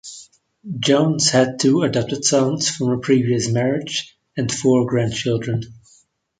Jones 0.79 1.29
had 1.29 1.59
two 1.59 1.83
adopted 1.83 2.25
sons 2.25 2.67
from 2.67 2.89
a 2.89 2.97
previous 2.97 3.51
marriage, 3.51 4.17
and 4.35 4.51
four 4.51 4.87
grandchildren. 4.89 5.63